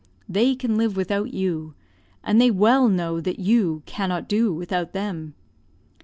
[0.27, 1.75] They can live without you,
[2.23, 5.35] and they well know that you cannot do without them.